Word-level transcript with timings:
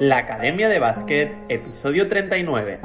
La 0.00 0.18
Academia 0.18 0.68
de 0.68 0.80
Básquet, 0.80 1.36
episodio 1.48 2.08
39. 2.08 2.80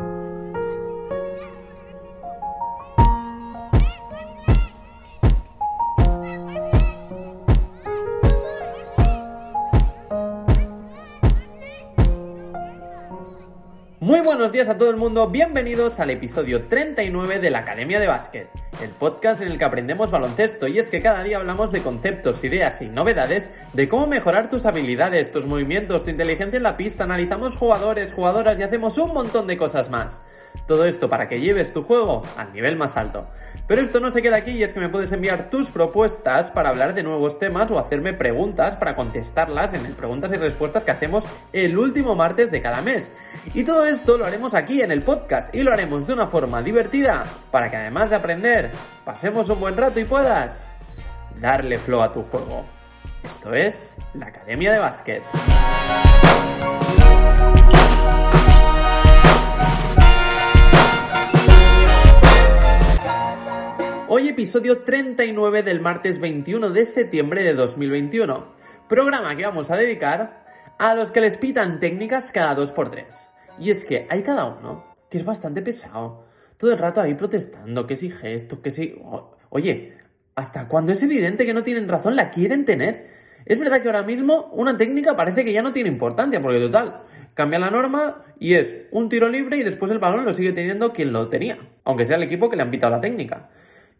Muy 13.99 14.21
buenos 14.21 14.51
días 14.51 14.69
a 14.69 14.77
todo 14.77 14.91
el 14.91 14.95
mundo, 14.95 15.29
bienvenidos 15.29 15.99
al 15.99 16.11
episodio 16.11 16.65
39 16.65 17.39
de 17.39 17.49
la 17.49 17.59
Academia 17.59 17.99
de 17.99 18.05
Básquet, 18.05 18.49
el 18.81 18.91
podcast 18.91 19.41
en 19.41 19.49
el 19.49 19.57
que 19.57 19.65
aprendemos 19.65 20.11
baloncesto 20.11 20.67
y 20.67 20.79
es 20.79 20.89
que 20.89 21.01
cada 21.01 21.23
día 21.23 21.37
hablamos 21.37 21.71
de 21.71 21.81
conceptos, 21.81 22.43
ideas 22.43 22.81
y 22.81 22.87
novedades 22.87 23.51
de 23.73 23.89
cómo 23.89 24.07
mejorar 24.07 24.49
tus 24.49 24.65
habilidades, 24.65 25.31
tus 25.31 25.45
movimientos, 25.45 26.03
tu 26.03 26.09
inteligencia 26.09 26.57
en 26.57 26.63
la 26.63 26.77
pista, 26.77 27.03
analizamos 27.03 27.57
jugadores, 27.57 28.13
jugadoras 28.13 28.57
y 28.59 28.63
hacemos 28.63 28.97
un 28.97 29.13
montón 29.13 29.47
de 29.47 29.57
cosas 29.57 29.89
más. 29.89 30.21
Todo 30.69 30.85
esto 30.85 31.09
para 31.09 31.27
que 31.27 31.41
lleves 31.41 31.73
tu 31.73 31.81
juego 31.81 32.21
al 32.37 32.53
nivel 32.53 32.77
más 32.77 32.95
alto. 32.95 33.25
Pero 33.65 33.81
esto 33.81 33.99
no 33.99 34.11
se 34.11 34.21
queda 34.21 34.35
aquí 34.35 34.51
y 34.51 34.61
es 34.61 34.71
que 34.71 34.79
me 34.79 34.87
puedes 34.87 35.11
enviar 35.11 35.49
tus 35.49 35.71
propuestas 35.71 36.51
para 36.51 36.69
hablar 36.69 36.93
de 36.93 37.01
nuevos 37.01 37.39
temas 37.39 37.71
o 37.71 37.79
hacerme 37.79 38.13
preguntas 38.13 38.75
para 38.75 38.95
contestarlas 38.95 39.73
en 39.73 39.87
el 39.87 39.93
preguntas 39.93 40.31
y 40.31 40.35
respuestas 40.35 40.85
que 40.85 40.91
hacemos 40.91 41.25
el 41.53 41.75
último 41.75 42.13
martes 42.13 42.51
de 42.51 42.61
cada 42.61 42.83
mes. 42.83 43.11
Y 43.55 43.63
todo 43.63 43.87
esto 43.87 44.19
lo 44.19 44.27
haremos 44.27 44.53
aquí 44.53 44.83
en 44.83 44.91
el 44.91 45.01
podcast 45.01 45.55
y 45.55 45.63
lo 45.63 45.73
haremos 45.73 46.05
de 46.05 46.13
una 46.13 46.27
forma 46.27 46.61
divertida 46.61 47.23
para 47.49 47.71
que 47.71 47.77
además 47.77 48.11
de 48.11 48.17
aprender, 48.17 48.69
pasemos 49.03 49.49
un 49.49 49.59
buen 49.59 49.75
rato 49.75 49.99
y 49.99 50.05
puedas 50.05 50.69
darle 51.41 51.79
flow 51.79 52.03
a 52.03 52.13
tu 52.13 52.21
juego. 52.21 52.63
Esto 53.23 53.55
es 53.55 53.91
la 54.13 54.27
Academia 54.27 54.71
de 54.71 54.77
Básquet. 54.77 55.23
Hoy 64.19 64.27
episodio 64.27 64.79
39 64.79 65.63
del 65.63 65.79
martes 65.79 66.19
21 66.19 66.71
de 66.71 66.83
septiembre 66.83 67.41
de 67.41 67.53
2021. 67.53 68.47
Programa 68.89 69.33
que 69.37 69.45
vamos 69.45 69.71
a 69.71 69.77
dedicar 69.77 70.43
a 70.77 70.93
los 70.93 71.11
que 71.11 71.21
les 71.21 71.37
pitan 71.37 71.79
técnicas 71.79 72.29
cada 72.29 72.53
2x3. 72.53 73.05
Y 73.59 73.69
es 73.69 73.85
que 73.85 74.07
hay 74.09 74.21
cada 74.21 74.43
uno 74.43 74.83
que 75.09 75.19
es 75.19 75.23
bastante 75.23 75.61
pesado. 75.61 76.25
Todo 76.57 76.73
el 76.73 76.79
rato 76.79 76.99
ahí 76.99 77.13
protestando, 77.13 77.87
que 77.87 77.95
si 77.95 78.09
gesto, 78.09 78.61
que 78.61 78.71
si... 78.71 79.01
Oye, 79.51 79.93
¿hasta 80.35 80.67
cuando 80.67 80.91
es 80.91 81.01
evidente 81.01 81.45
que 81.45 81.53
no 81.53 81.63
tienen 81.63 81.87
razón 81.87 82.17
la 82.17 82.29
quieren 82.29 82.65
tener? 82.65 83.07
Es 83.45 83.57
verdad 83.57 83.81
que 83.81 83.87
ahora 83.87 84.03
mismo 84.03 84.49
una 84.51 84.75
técnica 84.75 85.15
parece 85.15 85.45
que 85.45 85.53
ya 85.53 85.61
no 85.61 85.71
tiene 85.71 85.87
importancia, 85.87 86.41
porque 86.41 86.59
total, 86.59 87.03
cambia 87.35 87.57
la 87.57 87.71
norma 87.71 88.25
y 88.37 88.55
es 88.55 88.85
un 88.91 89.07
tiro 89.07 89.29
libre 89.29 89.55
y 89.55 89.63
después 89.63 89.89
el 89.91 89.99
balón 89.99 90.25
lo 90.25 90.33
sigue 90.33 90.51
teniendo 90.51 90.91
quien 90.91 91.13
lo 91.13 91.29
tenía, 91.29 91.57
aunque 91.85 92.03
sea 92.03 92.17
el 92.17 92.23
equipo 92.23 92.49
que 92.49 92.57
le 92.57 92.63
han 92.63 92.71
pitado 92.71 92.91
la 92.91 92.99
técnica. 92.99 93.49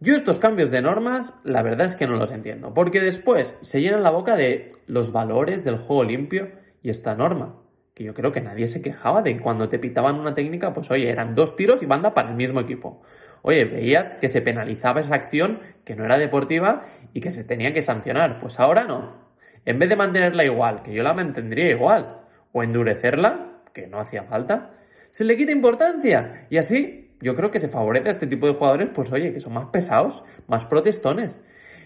Yo 0.02 0.16
estos 0.16 0.40
cambios 0.40 0.72
de 0.72 0.82
normas, 0.82 1.34
la 1.44 1.62
verdad 1.62 1.86
es 1.86 1.96
que 1.96 2.08
no 2.08 2.16
los 2.16 2.32
entiendo, 2.32 2.74
porque 2.74 3.02
después 3.02 3.58
se 3.60 3.82
llenan 3.82 4.02
la 4.02 4.12
boca 4.12 4.38
de 4.38 4.78
los 4.88 5.12
valores 5.12 5.66
del 5.66 5.78
juego 5.78 6.06
limpio 6.06 6.52
y 6.82 6.90
esta 6.90 7.16
norma, 7.16 7.58
que 7.96 8.06
yo 8.06 8.14
creo 8.14 8.32
que 8.32 8.40
nadie 8.40 8.70
se 8.70 8.82
quejaba 8.82 9.22
de 9.22 9.38
cuando 9.42 9.68
te 9.68 9.78
pitaban 9.78 10.16
una 10.16 10.34
técnica, 10.34 10.74
pues 10.74 10.90
oye, 10.90 11.10
eran 11.10 11.36
dos 11.36 11.58
tiros 11.58 11.84
y 11.84 11.86
banda 11.86 12.14
para 12.14 12.30
el 12.30 12.36
mismo 12.36 12.62
equipo. 12.62 13.02
Oye, 13.42 13.66
veías 13.66 14.14
que 14.14 14.30
se 14.30 14.42
penalizaba 14.42 15.02
esa 15.02 15.16
acción 15.16 15.60
que 15.84 15.98
no 15.98 16.06
era 16.06 16.18
deportiva 16.18 16.86
y 17.12 17.20
que 17.20 17.32
se 17.32 17.44
tenía 17.44 17.74
que 17.74 17.82
sancionar, 17.82 18.40
pues 18.40 18.58
ahora 18.62 18.86
no. 18.86 19.28
En 19.66 19.80
vez 19.80 19.90
de 19.90 19.98
mantenerla 19.98 20.46
igual, 20.46 20.82
que 20.82 20.94
yo 20.94 21.04
la 21.04 21.14
mantendría 21.14 21.72
igual, 21.72 22.22
o 22.54 22.64
endurecerla, 22.64 23.64
que 23.74 23.88
no 23.88 24.00
hacía 24.00 24.24
falta, 24.24 24.72
se 25.12 25.26
le 25.26 25.36
quita 25.36 25.52
importancia 25.52 26.48
y 26.50 26.56
así 26.56 27.09
yo 27.22 27.36
creo 27.36 27.52
que 27.52 27.60
se 27.60 27.68
favorece 27.68 28.08
a 28.08 28.12
este 28.12 28.28
tipo 28.28 28.48
de 28.48 28.54
jugadores, 28.54 28.90
pues 28.94 29.12
oye, 29.12 29.34
que 29.34 29.40
son 29.40 29.54
más 29.54 29.68
pesados, 29.68 30.24
más 30.48 30.66
protestones. 30.66 31.40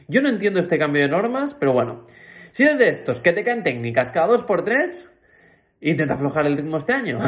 Yo 0.07 0.21
no 0.21 0.29
entiendo 0.29 0.59
este 0.59 0.77
cambio 0.77 1.01
de 1.01 1.07
normas, 1.07 1.53
pero 1.53 1.73
bueno, 1.73 2.05
si 2.51 2.63
eres 2.63 2.77
de 2.77 2.89
estos 2.89 3.21
que 3.21 3.33
te 3.33 3.43
caen 3.43 3.63
técnicas 3.63 4.11
cada 4.11 4.27
dos 4.27 4.43
por 4.43 4.63
tres, 4.63 5.09
intenta 5.81 6.15
aflojar 6.15 6.45
el 6.45 6.57
ritmo 6.57 6.77
este 6.77 6.93
año. 6.93 7.19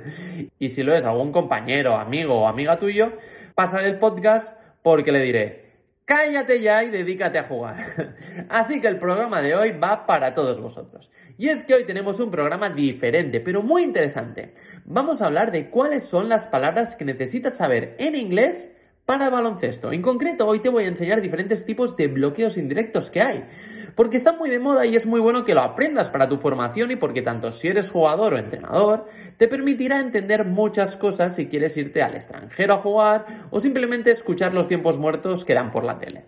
y 0.58 0.68
si 0.70 0.82
lo 0.82 0.94
es 0.94 1.04
algún 1.04 1.32
compañero, 1.32 1.96
amigo 1.96 2.42
o 2.42 2.48
amiga 2.48 2.78
tuyo, 2.78 3.12
pásale 3.54 3.88
el 3.88 3.98
podcast 3.98 4.56
porque 4.82 5.12
le 5.12 5.20
diré, 5.20 5.63
Cállate 6.06 6.60
ya 6.60 6.84
y 6.84 6.90
dedícate 6.90 7.38
a 7.38 7.44
jugar. 7.44 8.14
Así 8.50 8.80
que 8.80 8.88
el 8.88 8.98
programa 8.98 9.40
de 9.40 9.54
hoy 9.54 9.72
va 9.72 10.04
para 10.04 10.34
todos 10.34 10.60
vosotros. 10.60 11.10
Y 11.38 11.48
es 11.48 11.62
que 11.62 11.74
hoy 11.74 11.86
tenemos 11.86 12.20
un 12.20 12.30
programa 12.30 12.68
diferente, 12.68 13.40
pero 13.40 13.62
muy 13.62 13.84
interesante. 13.84 14.52
Vamos 14.84 15.22
a 15.22 15.26
hablar 15.26 15.50
de 15.50 15.70
cuáles 15.70 16.04
son 16.04 16.28
las 16.28 16.46
palabras 16.46 16.94
que 16.94 17.06
necesitas 17.06 17.56
saber 17.56 17.96
en 17.98 18.16
inglés 18.16 18.76
para 19.06 19.30
baloncesto. 19.30 19.92
En 19.92 20.02
concreto, 20.02 20.46
hoy 20.46 20.60
te 20.60 20.68
voy 20.68 20.84
a 20.84 20.88
enseñar 20.88 21.22
diferentes 21.22 21.64
tipos 21.64 21.96
de 21.96 22.08
bloqueos 22.08 22.58
indirectos 22.58 23.10
que 23.10 23.22
hay 23.22 23.44
porque 23.94 24.16
está 24.16 24.32
muy 24.32 24.50
de 24.50 24.58
moda 24.58 24.86
y 24.86 24.96
es 24.96 25.06
muy 25.06 25.20
bueno 25.20 25.44
que 25.44 25.54
lo 25.54 25.62
aprendas 25.62 26.10
para 26.10 26.28
tu 26.28 26.38
formación 26.38 26.90
y 26.90 26.96
porque 26.96 27.22
tanto 27.22 27.52
si 27.52 27.68
eres 27.68 27.90
jugador 27.90 28.34
o 28.34 28.38
entrenador, 28.38 29.06
te 29.36 29.48
permitirá 29.48 30.00
entender 30.00 30.44
muchas 30.44 30.96
cosas 30.96 31.36
si 31.36 31.46
quieres 31.46 31.76
irte 31.76 32.02
al 32.02 32.14
extranjero 32.14 32.74
a 32.74 32.78
jugar 32.78 33.46
o 33.50 33.60
simplemente 33.60 34.10
escuchar 34.10 34.54
los 34.54 34.68
tiempos 34.68 34.98
muertos 34.98 35.44
que 35.44 35.54
dan 35.54 35.70
por 35.70 35.84
la 35.84 35.98
tele. 35.98 36.24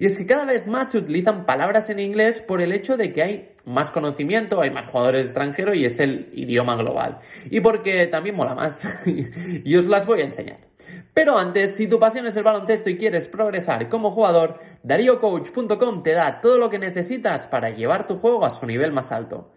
Y 0.00 0.06
es 0.06 0.18
que 0.18 0.26
cada 0.26 0.44
vez 0.44 0.66
más 0.66 0.90
se 0.90 0.98
utilizan 0.98 1.46
palabras 1.46 1.88
en 1.88 2.00
inglés 2.00 2.40
por 2.40 2.60
el 2.60 2.72
hecho 2.72 2.96
de 2.96 3.12
que 3.12 3.22
hay 3.22 3.50
más 3.64 3.90
conocimiento, 3.90 4.60
hay 4.60 4.70
más 4.70 4.88
jugadores 4.88 5.26
extranjeros 5.26 5.76
y 5.76 5.84
es 5.84 6.00
el 6.00 6.30
idioma 6.34 6.74
global. 6.76 7.20
Y 7.48 7.60
porque 7.60 8.06
también 8.08 8.34
mola 8.34 8.54
más. 8.54 8.84
y 9.06 9.76
os 9.76 9.86
las 9.86 10.06
voy 10.06 10.20
a 10.20 10.24
enseñar. 10.24 10.58
Pero 11.14 11.38
antes, 11.38 11.76
si 11.76 11.86
tu 11.86 11.98
pasión 12.00 12.26
es 12.26 12.36
el 12.36 12.42
baloncesto 12.42 12.90
y 12.90 12.98
quieres 12.98 13.28
progresar 13.28 13.88
como 13.88 14.10
jugador, 14.10 14.58
DarioCoach.com 14.82 16.02
te 16.02 16.12
da 16.12 16.40
todo 16.40 16.58
lo 16.58 16.68
que 16.70 16.78
necesitas 16.78 17.03
para 17.50 17.70
llevar 17.70 18.06
tu 18.06 18.16
juego 18.16 18.44
a 18.44 18.50
su 18.50 18.66
nivel 18.66 18.92
más 18.92 19.12
alto. 19.12 19.52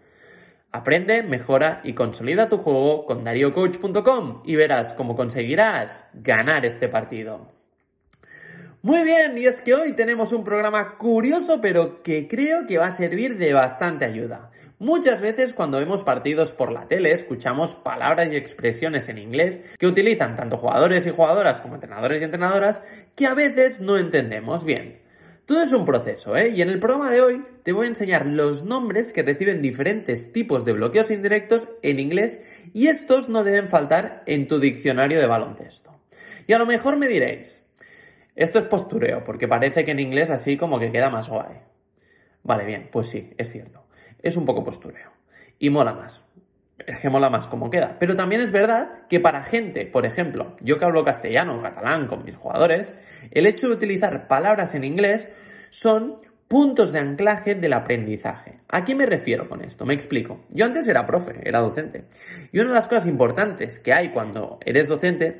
Aprende, 0.70 1.22
mejora 1.22 1.80
y 1.82 1.94
consolida 1.94 2.48
tu 2.48 2.58
juego 2.58 3.06
con 3.06 3.24
DarioCoach.com 3.24 4.42
y 4.44 4.54
verás 4.54 4.92
cómo 4.92 5.16
conseguirás 5.16 6.04
ganar 6.12 6.66
este 6.66 6.88
partido. 6.88 7.52
Muy 8.82 9.02
bien, 9.02 9.36
y 9.38 9.46
es 9.46 9.60
que 9.60 9.74
hoy 9.74 9.94
tenemos 9.94 10.32
un 10.32 10.44
programa 10.44 10.98
curioso 10.98 11.60
pero 11.60 12.02
que 12.02 12.28
creo 12.28 12.66
que 12.66 12.78
va 12.78 12.86
a 12.86 12.90
servir 12.90 13.38
de 13.38 13.54
bastante 13.54 14.04
ayuda. 14.04 14.50
Muchas 14.78 15.20
veces 15.20 15.52
cuando 15.52 15.78
vemos 15.78 16.04
partidos 16.04 16.52
por 16.52 16.70
la 16.70 16.86
tele 16.86 17.12
escuchamos 17.12 17.74
palabras 17.74 18.28
y 18.30 18.36
expresiones 18.36 19.08
en 19.08 19.18
inglés 19.18 19.60
que 19.78 19.88
utilizan 19.88 20.36
tanto 20.36 20.58
jugadores 20.58 21.06
y 21.06 21.10
jugadoras 21.10 21.60
como 21.60 21.74
entrenadores 21.74 22.20
y 22.20 22.24
entrenadoras 22.24 22.82
que 23.16 23.26
a 23.26 23.34
veces 23.34 23.80
no 23.80 23.98
entendemos 23.98 24.64
bien. 24.64 25.07
Todo 25.48 25.62
es 25.62 25.72
un 25.72 25.86
proceso, 25.86 26.36
¿eh? 26.36 26.50
Y 26.50 26.60
en 26.60 26.68
el 26.68 26.78
programa 26.78 27.10
de 27.10 27.22
hoy 27.22 27.42
te 27.62 27.72
voy 27.72 27.86
a 27.86 27.88
enseñar 27.88 28.26
los 28.26 28.64
nombres 28.64 29.14
que 29.14 29.22
reciben 29.22 29.62
diferentes 29.62 30.30
tipos 30.30 30.66
de 30.66 30.74
bloqueos 30.74 31.10
indirectos 31.10 31.70
en 31.80 32.00
inglés 32.00 32.44
y 32.74 32.88
estos 32.88 33.30
no 33.30 33.42
deben 33.44 33.66
faltar 33.66 34.22
en 34.26 34.46
tu 34.46 34.60
diccionario 34.60 35.18
de 35.18 35.26
baloncesto. 35.26 36.02
Y 36.46 36.52
a 36.52 36.58
lo 36.58 36.66
mejor 36.66 36.98
me 36.98 37.08
diréis, 37.08 37.64
esto 38.36 38.58
es 38.58 38.66
postureo, 38.66 39.24
porque 39.24 39.48
parece 39.48 39.86
que 39.86 39.92
en 39.92 40.00
inglés 40.00 40.28
así 40.28 40.58
como 40.58 40.78
que 40.78 40.92
queda 40.92 41.08
más 41.08 41.30
guay. 41.30 41.56
Vale, 42.42 42.66
bien, 42.66 42.90
pues 42.92 43.08
sí, 43.08 43.32
es 43.38 43.50
cierto. 43.50 43.86
Es 44.22 44.36
un 44.36 44.44
poco 44.44 44.62
postureo. 44.62 45.12
Y 45.58 45.70
mola 45.70 45.94
más. 45.94 46.22
Es 46.86 47.00
que 47.00 47.10
mola 47.10 47.28
más 47.28 47.46
como 47.46 47.70
queda. 47.70 47.96
Pero 47.98 48.14
también 48.14 48.40
es 48.40 48.52
verdad 48.52 49.06
que 49.08 49.20
para 49.20 49.42
gente, 49.42 49.84
por 49.84 50.06
ejemplo, 50.06 50.56
yo 50.60 50.78
que 50.78 50.84
hablo 50.84 51.04
castellano 51.04 51.58
o 51.58 51.62
catalán 51.62 52.06
con 52.06 52.24
mis 52.24 52.36
jugadores, 52.36 52.92
el 53.30 53.46
hecho 53.46 53.68
de 53.68 53.74
utilizar 53.74 54.28
palabras 54.28 54.74
en 54.74 54.84
inglés 54.84 55.28
son 55.70 56.16
puntos 56.48 56.92
de 56.92 57.00
anclaje 57.00 57.54
del 57.54 57.74
aprendizaje. 57.74 58.56
¿A 58.68 58.84
qué 58.84 58.94
me 58.94 59.06
refiero 59.06 59.48
con 59.48 59.62
esto? 59.62 59.84
Me 59.84 59.92
explico. 59.92 60.40
Yo 60.48 60.64
antes 60.64 60.88
era 60.88 61.04
profe, 61.04 61.34
era 61.42 61.60
docente. 61.60 62.04
Y 62.52 62.58
una 62.58 62.70
de 62.70 62.74
las 62.74 62.88
cosas 62.88 63.06
importantes 63.06 63.78
que 63.78 63.92
hay 63.92 64.10
cuando 64.10 64.58
eres 64.64 64.88
docente 64.88 65.38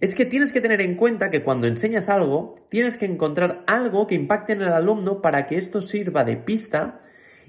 es 0.00 0.14
que 0.14 0.24
tienes 0.24 0.52
que 0.52 0.60
tener 0.60 0.80
en 0.80 0.94
cuenta 0.94 1.30
que 1.30 1.42
cuando 1.42 1.66
enseñas 1.66 2.08
algo, 2.08 2.54
tienes 2.68 2.96
que 2.96 3.06
encontrar 3.06 3.64
algo 3.66 4.06
que 4.06 4.14
impacte 4.14 4.52
en 4.52 4.62
el 4.62 4.72
alumno 4.72 5.20
para 5.20 5.46
que 5.46 5.56
esto 5.56 5.80
sirva 5.80 6.22
de 6.22 6.36
pista 6.36 7.00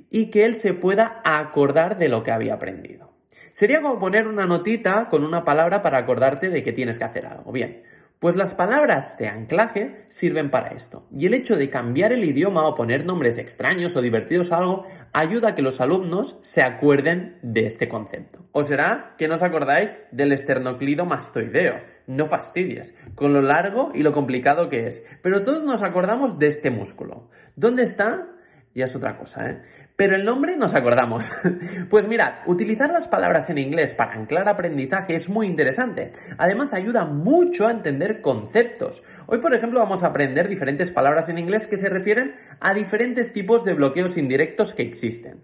y 0.09 0.31
que 0.31 0.45
él 0.45 0.55
se 0.55 0.73
pueda 0.73 1.21
acordar 1.23 1.97
de 1.97 2.09
lo 2.09 2.23
que 2.23 2.31
había 2.31 2.55
aprendido. 2.55 3.06
Sería 3.51 3.81
como 3.81 3.99
poner 3.99 4.27
una 4.27 4.45
notita 4.45 5.07
con 5.09 5.23
una 5.23 5.43
palabra 5.43 5.81
para 5.81 5.97
acordarte 5.97 6.49
de 6.49 6.63
que 6.63 6.73
tienes 6.73 6.97
que 6.97 7.03
hacer 7.03 7.25
algo. 7.25 7.51
Bien, 7.51 7.83
pues 8.19 8.35
las 8.35 8.55
palabras 8.55 9.15
de 9.19 9.27
anclaje 9.27 10.05
sirven 10.07 10.49
para 10.49 10.69
esto. 10.69 11.05
Y 11.11 11.27
el 11.27 11.35
hecho 11.35 11.55
de 11.55 11.69
cambiar 11.69 12.11
el 12.11 12.23
idioma 12.23 12.67
o 12.67 12.73
poner 12.73 13.05
nombres 13.05 13.37
extraños 13.37 13.95
o 13.95 14.01
divertidos 14.01 14.51
a 14.51 14.57
algo 14.57 14.87
ayuda 15.13 15.49
a 15.49 15.55
que 15.55 15.61
los 15.61 15.81
alumnos 15.81 16.37
se 16.41 16.63
acuerden 16.63 17.37
de 17.43 17.67
este 17.67 17.87
concepto. 17.87 18.39
¿O 18.53 18.63
será 18.63 19.13
que 19.19 19.27
no 19.27 19.35
os 19.35 19.43
acordáis 19.43 19.95
del 20.11 20.31
esternoclido 20.31 21.05
mastoideo? 21.05 21.75
No 22.07 22.25
fastidies, 22.25 22.95
con 23.13 23.33
lo 23.33 23.43
largo 23.43 23.91
y 23.93 24.01
lo 24.01 24.13
complicado 24.13 24.67
que 24.67 24.87
es. 24.87 25.03
Pero 25.21 25.43
todos 25.43 25.63
nos 25.63 25.83
acordamos 25.83 26.39
de 26.39 26.47
este 26.47 26.71
músculo. 26.71 27.29
¿Dónde 27.55 27.83
está? 27.83 28.29
Ya 28.73 28.85
es 28.85 28.95
otra 28.95 29.17
cosa, 29.17 29.49
¿eh? 29.49 29.61
Pero 29.95 30.15
el 30.15 30.25
nombre 30.25 30.55
nos 30.55 30.75
acordamos. 30.75 31.31
pues 31.89 32.07
mirad, 32.07 32.33
utilizar 32.45 32.91
las 32.91 33.07
palabras 33.07 33.49
en 33.49 33.57
inglés 33.57 33.95
para 33.95 34.13
anclar 34.13 34.47
aprendizaje 34.47 35.15
es 35.15 35.29
muy 35.29 35.47
interesante. 35.47 36.11
Además 36.37 36.73
ayuda 36.73 37.05
mucho 37.05 37.67
a 37.67 37.71
entender 37.71 38.21
conceptos. 38.21 39.01
Hoy, 39.25 39.39
por 39.39 39.55
ejemplo, 39.55 39.79
vamos 39.79 40.03
a 40.03 40.07
aprender 40.07 40.47
diferentes 40.47 40.91
palabras 40.91 41.29
en 41.29 41.39
inglés 41.39 41.65
que 41.65 41.77
se 41.77 41.89
refieren 41.89 42.35
a 42.59 42.75
diferentes 42.75 43.33
tipos 43.33 43.65
de 43.65 43.73
bloqueos 43.73 44.17
indirectos 44.17 44.75
que 44.75 44.83
existen. 44.83 45.41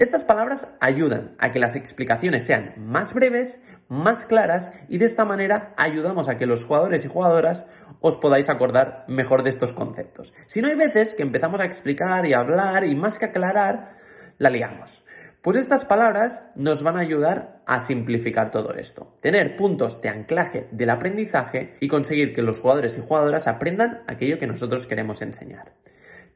Estas 0.00 0.24
palabras 0.24 0.66
ayudan 0.80 1.36
a 1.38 1.52
que 1.52 1.58
las 1.58 1.76
explicaciones 1.76 2.46
sean 2.46 2.72
más 2.78 3.12
breves, 3.12 3.62
más 3.90 4.24
claras 4.24 4.72
y 4.88 4.96
de 4.96 5.04
esta 5.04 5.26
manera 5.26 5.74
ayudamos 5.76 6.30
a 6.30 6.38
que 6.38 6.46
los 6.46 6.64
jugadores 6.64 7.04
y 7.04 7.08
jugadoras 7.08 7.66
os 8.00 8.16
podáis 8.16 8.48
acordar 8.48 9.04
mejor 9.08 9.42
de 9.42 9.50
estos 9.50 9.74
conceptos. 9.74 10.32
Si 10.46 10.62
no 10.62 10.68
hay 10.68 10.74
veces 10.74 11.12
que 11.12 11.22
empezamos 11.22 11.60
a 11.60 11.66
explicar 11.66 12.24
y 12.24 12.32
hablar 12.32 12.84
y 12.84 12.96
más 12.96 13.18
que 13.18 13.26
aclarar, 13.26 13.98
la 14.38 14.48
liamos. 14.48 15.04
Pues 15.42 15.58
estas 15.58 15.84
palabras 15.84 16.48
nos 16.56 16.82
van 16.82 16.96
a 16.96 17.00
ayudar 17.00 17.60
a 17.66 17.78
simplificar 17.78 18.50
todo 18.50 18.72
esto, 18.72 19.18
tener 19.20 19.54
puntos 19.54 20.00
de 20.00 20.08
anclaje 20.08 20.66
del 20.70 20.88
aprendizaje 20.88 21.74
y 21.78 21.88
conseguir 21.88 22.34
que 22.34 22.40
los 22.40 22.58
jugadores 22.58 22.96
y 22.96 23.02
jugadoras 23.02 23.46
aprendan 23.46 24.02
aquello 24.06 24.38
que 24.38 24.46
nosotros 24.46 24.86
queremos 24.86 25.20
enseñar. 25.20 25.74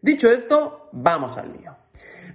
Dicho 0.03 0.31
esto, 0.31 0.91
vamos 0.93 1.39
al 1.39 1.55
lío. 1.55 1.75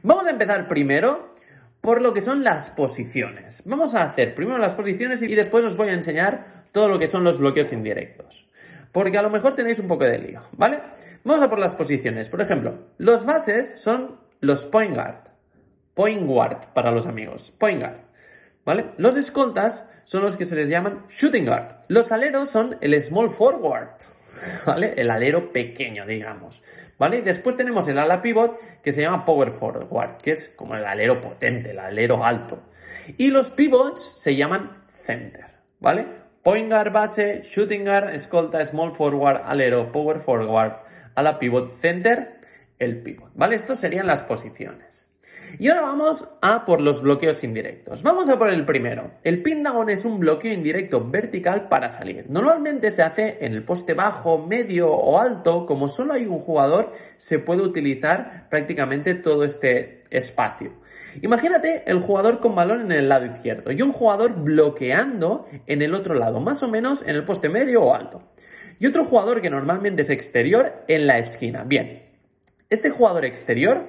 Vamos 0.02 0.28
a 0.28 0.32
empezar 0.32 0.68
primero 0.68 1.36
por 1.82 2.02
lo 2.02 2.14
que 2.14 2.22
son 2.22 2.44
las 2.44 2.70
posiciones. 2.72 3.64
Vamos 3.66 3.96
a 3.96 4.04
hacer 4.04 4.36
primero 4.36 4.58
las 4.58 4.76
posiciones 4.76 5.22
y 5.22 5.36
después 5.36 5.64
os 5.66 5.78
voy 5.78 5.90
a 5.90 5.94
enseñar 5.94 6.66
todo 6.72 6.88
lo 6.88 7.00
que 7.00 7.08
son 7.08 7.24
los 7.24 7.40
bloqueos 7.40 7.74
indirectos. 7.74 8.48
Porque 8.92 9.18
a 9.18 9.22
lo 9.22 9.30
mejor 9.30 9.56
tenéis 9.56 9.80
un 9.80 9.88
poco 9.88 10.06
de 10.06 10.18
lío, 10.18 10.40
¿vale? 10.54 10.80
Vamos 11.24 11.44
a 11.44 11.50
por 11.50 11.60
las 11.60 11.76
posiciones. 11.76 12.30
Por 12.30 12.42
ejemplo, 12.42 12.76
los 12.98 13.26
bases 13.26 13.82
son 13.82 14.18
los 14.40 14.66
point 14.66 14.96
guard. 14.96 15.30
Point 15.94 16.26
guard 16.26 16.74
para 16.74 16.92
los 16.92 17.06
amigos. 17.06 17.52
Point 17.58 17.82
guard. 17.82 17.98
¿Vale? 18.66 18.92
Los 18.98 19.16
escoltas 19.16 19.90
son 20.06 20.24
los 20.24 20.38
que 20.38 20.46
se 20.46 20.56
les 20.56 20.70
llaman 20.70 21.06
shooting 21.10 21.46
guard. 21.46 21.84
Los 21.88 22.12
aleros 22.12 22.50
son 22.50 22.78
el 22.82 23.00
small 23.02 23.30
forward. 23.30 23.90
¿Vale? 24.66 24.94
El 24.98 25.10
alero 25.12 25.52
pequeño, 25.52 26.06
digamos. 26.06 26.64
¿Vale? 26.98 27.22
Después 27.22 27.56
tenemos 27.56 27.88
el 27.88 27.98
ala 27.98 28.22
pivot 28.22 28.60
que 28.82 28.92
se 28.92 29.02
llama 29.02 29.26
power 29.26 29.52
forward, 29.52 30.18
que 30.18 30.32
es 30.32 30.50
como 30.56 30.76
el 30.76 30.86
alero 30.86 31.22
potente, 31.22 31.72
el 31.72 31.80
alero 31.80 32.26
alto. 32.26 32.60
Y 33.18 33.32
los 33.32 33.52
pivots 33.52 34.22
se 34.22 34.36
llaman 34.36 34.84
center, 34.90 35.46
¿vale? 35.80 36.06
Point 36.44 36.70
guard 36.70 36.92
base, 36.92 37.42
shooting 37.44 37.86
guard, 37.86 38.14
escolta, 38.14 38.64
small 38.66 38.94
forward, 38.94 39.42
alero, 39.46 39.92
power 39.92 40.20
forward, 40.20 40.74
ala 41.16 41.40
pivot, 41.40 41.72
center, 41.80 42.40
el 42.80 43.02
pivot, 43.02 43.32
¿vale? 43.36 43.56
Estos 43.56 43.80
serían 43.80 44.08
las 44.08 44.24
posiciones. 44.24 45.09
Y 45.58 45.70
ahora 45.70 45.82
vamos 45.82 46.26
a 46.42 46.66
por 46.66 46.82
los 46.82 47.02
bloqueos 47.02 47.44
indirectos. 47.44 48.04
Vamos 48.04 48.30
a 48.30 48.38
por 48.38 48.50
el 48.50 48.66
primero. 48.66 49.12
El 49.24 49.42
pin 49.42 49.64
down 49.64 49.90
es 49.90 50.06
un 50.06 50.20
bloqueo 50.20 50.54
indirecto 50.54 51.04
vertical 51.10 51.70
para 51.70 51.90
salir. 51.90 52.26
Normalmente 52.30 52.92
se 52.92 53.02
hace 53.02 53.38
en 53.42 53.54
el 53.54 53.64
poste 53.64 53.94
bajo, 53.94 54.38
medio 54.38 54.92
o 54.92 55.20
alto. 55.20 55.66
Como 55.66 55.88
solo 55.88 56.14
hay 56.14 56.26
un 56.26 56.40
jugador, 56.40 56.94
se 57.18 57.40
puede 57.40 57.62
utilizar 57.62 58.48
prácticamente 58.50 59.16
todo 59.16 59.44
este 59.44 60.04
espacio. 60.12 60.74
Imagínate 61.22 61.84
el 61.88 62.00
jugador 62.00 62.40
con 62.40 62.56
balón 62.56 62.82
en 62.82 62.92
el 62.92 63.10
lado 63.10 63.26
izquierdo 63.26 63.72
y 63.72 63.82
un 63.82 63.92
jugador 63.92 64.36
bloqueando 64.44 65.46
en 65.66 65.82
el 65.82 65.94
otro 65.94 66.14
lado, 66.14 66.40
más 66.40 66.62
o 66.64 66.68
menos 66.68 67.02
en 67.02 67.16
el 67.16 67.26
poste 67.26 67.50
medio 67.50 67.84
o 67.84 67.96
alto. 67.96 68.22
Y 68.80 68.86
otro 68.86 69.04
jugador 69.06 69.42
que 69.42 69.50
normalmente 69.50 70.04
es 70.04 70.10
exterior 70.10 70.84
en 70.88 71.08
la 71.08 71.18
esquina. 71.18 71.64
Bien, 71.64 72.04
este 72.70 72.90
jugador 72.90 73.26
exterior 73.26 73.88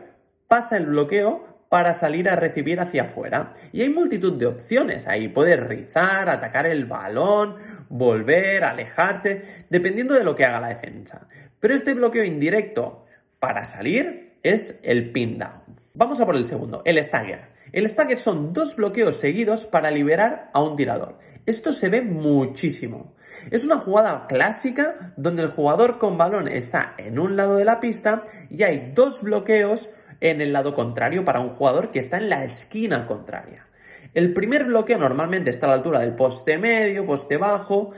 pasa 0.49 0.77
el 0.77 0.87
bloqueo 0.87 1.50
para 1.71 1.95
salir 1.95 2.29
a 2.29 2.35
recibir 2.35 2.81
hacia 2.81 3.05
afuera. 3.05 3.53
Y 3.73 3.83
hay 3.83 3.91
multitud 3.91 4.37
de 4.37 4.47
opciones. 4.47 5.07
Ahí 5.07 5.29
puede 5.29 5.57
rizar, 5.57 6.29
atacar 6.29 6.67
el 6.67 6.85
balón, 6.85 7.55
volver, 7.89 8.65
alejarse, 8.65 9.65
dependiendo 9.71 10.15
de 10.15 10.25
lo 10.25 10.35
que 10.35 10.45
haga 10.45 10.61
la 10.61 10.69
defensa. 10.69 11.29
Pero 11.61 11.73
este 11.73 11.95
bloqueo 11.95 12.25
indirecto 12.25 13.07
para 13.39 13.65
salir 13.65 14.33
es 14.43 14.81
el 14.83 15.13
pin 15.13 15.39
down. 15.39 15.81
Vamos 15.95 16.21
a 16.21 16.27
por 16.27 16.37
el 16.37 16.47
segundo, 16.47 16.83
el 16.85 17.03
stagger. 17.05 17.51
El 17.71 17.89
stagger 17.89 18.19
son 18.19 18.53
dos 18.53 18.75
bloqueos 18.75 19.21
seguidos 19.21 19.67
para 19.67 19.93
liberar 19.93 20.51
a 20.53 20.63
un 20.63 20.75
tirador. 20.75 21.19
Esto 21.47 21.71
se 21.71 21.89
ve 21.89 22.03
muchísimo. 22.03 23.15
Es 23.53 23.65
una 23.65 23.79
jugada 23.79 24.27
clásica 24.27 25.15
donde 25.17 25.45
el 25.45 25.51
jugador 25.51 25.99
con 25.99 26.19
balón 26.19 26.49
está 26.49 26.95
en 26.99 27.21
un 27.21 27.37
lado 27.37 27.57
de 27.57 27.65
la 27.65 27.79
pista 27.79 28.25
y 28.51 28.65
hay 28.65 28.93
dos 28.93 29.23
bloqueos 29.23 29.89
en 30.21 30.41
el 30.41 30.53
lado 30.53 30.75
contrario 30.75 31.25
para 31.25 31.41
un 31.41 31.51
jugador 31.51 31.91
que 31.91 31.99
está 31.99 32.19
en 32.19 32.29
la 32.29 32.45
esquina 32.45 33.07
contraria. 33.07 33.67
El 34.13 34.33
primer 34.33 34.65
bloqueo 34.65 34.99
normalmente 34.99 35.51
está 35.51 35.67
a 35.67 35.69
la 35.69 35.77
altura 35.77 36.01
del 36.01 36.17
poste 36.17 36.59
medio, 36.59 37.07
poste 37.07 37.37
bajo, 37.37 37.93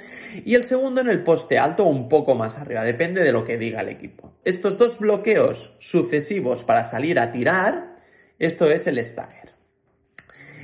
y 0.45 0.55
el 0.55 0.65
segundo 0.65 1.01
en 1.01 1.09
el 1.09 1.23
poste 1.23 1.59
alto 1.59 1.85
un 1.85 2.09
poco 2.11 2.35
más 2.35 2.59
arriba, 2.59 2.85
depende 2.85 3.23
de 3.23 3.33
lo 3.33 3.45
que 3.45 3.57
diga 3.57 3.81
el 3.81 3.89
equipo. 3.89 4.35
Estos 4.45 4.77
dos 4.77 4.99
bloqueos 4.99 5.75
sucesivos 5.79 6.65
para 6.65 6.85
salir 6.85 7.19
a 7.19 7.33
tirar, 7.33 7.97
esto 8.39 8.71
es 8.71 8.87
el 8.87 9.03
stagger. 9.03 9.52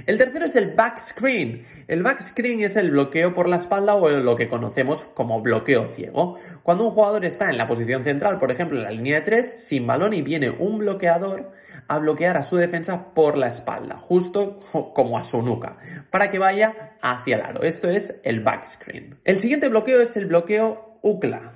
El 0.08 0.16
tercero 0.16 0.46
es 0.46 0.56
el 0.56 0.70
back 0.70 0.98
screen. 0.98 1.66
El 1.86 2.02
back 2.02 2.22
screen 2.22 2.62
es 2.62 2.76
el 2.76 2.92
bloqueo 2.92 3.34
por 3.34 3.46
la 3.46 3.56
espalda 3.56 3.94
o 3.94 4.08
lo 4.08 4.36
que 4.36 4.48
conocemos 4.48 5.04
como 5.12 5.42
bloqueo 5.42 5.86
ciego. 5.88 6.38
Cuando 6.62 6.86
un 6.86 6.92
jugador 6.92 7.26
está 7.26 7.50
en 7.50 7.58
la 7.58 7.66
posición 7.66 8.04
central, 8.04 8.38
por 8.38 8.50
ejemplo 8.50 8.78
en 8.78 8.84
la 8.84 8.90
línea 8.90 9.16
de 9.16 9.26
3, 9.26 9.62
sin 9.62 9.86
balón 9.86 10.14
y 10.14 10.22
viene 10.22 10.48
un 10.48 10.78
bloqueador 10.78 11.52
a 11.88 11.98
bloquear 11.98 12.38
a 12.38 12.42
su 12.42 12.56
defensa 12.56 13.12
por 13.12 13.36
la 13.36 13.48
espalda, 13.48 13.98
justo 13.98 14.60
como 14.94 15.18
a 15.18 15.20
su 15.20 15.42
nuca, 15.42 15.76
para 16.08 16.30
que 16.30 16.38
vaya 16.38 16.94
hacia 17.02 17.36
el 17.36 17.42
aro. 17.42 17.62
Esto 17.64 17.90
es 17.90 18.18
el 18.24 18.40
back 18.40 18.64
screen. 18.64 19.18
El 19.26 19.38
siguiente 19.38 19.68
bloqueo 19.68 20.00
es 20.00 20.16
el 20.16 20.24
bloqueo 20.24 21.00
UCLA. 21.02 21.52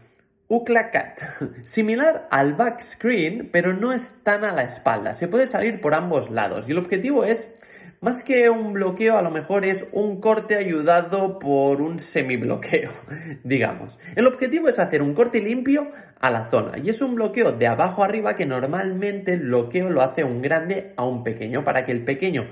UCLA 0.49 0.91
Cat. 0.91 1.23
Similar 1.65 2.29
al 2.31 2.53
back 2.53 2.83
screen, 2.83 3.49
pero 3.51 3.73
no 3.73 3.95
es 3.95 4.23
tan 4.23 4.45
a 4.45 4.53
la 4.53 4.65
espalda. 4.65 5.15
Se 5.15 5.27
puede 5.27 5.47
salir 5.47 5.81
por 5.81 5.95
ambos 5.95 6.31
lados 6.31 6.69
y 6.69 6.73
el 6.73 6.79
objetivo 6.79 7.25
es 7.25 7.55
más 8.03 8.25
que 8.25 8.51
un 8.51 8.73
bloqueo, 8.73 9.17
a 9.17 9.23
lo 9.23 9.31
mejor 9.31 9.65
es 9.65 9.89
un 9.93 10.21
corte 10.21 10.57
ayudado 10.57 11.39
por 11.39 11.81
un 11.81 12.01
semibloqueo, 12.01 12.91
digamos. 13.45 13.99
El 14.17 14.27
objetivo 14.27 14.69
es 14.69 14.81
hacer 14.81 15.03
un 15.03 15.15
corte 15.15 15.41
limpio 15.41 15.93
a 16.21 16.29
la 16.29 16.47
zona 16.47 16.79
y 16.79 16.89
es 16.89 17.01
un 17.01 17.15
bloqueo 17.15 17.53
de 17.53 17.69
abajo 17.69 18.03
arriba 18.03 18.35
que 18.35 18.45
normalmente 18.45 19.35
el 19.35 19.43
bloqueo 19.43 19.89
lo 19.89 20.03
hace 20.03 20.25
un 20.25 20.43
grande 20.43 20.95
a 20.97 21.05
un 21.05 21.23
pequeño 21.23 21.63
para 21.63 21.85
que 21.85 21.93
el 21.93 22.05
pequeño 22.05 22.49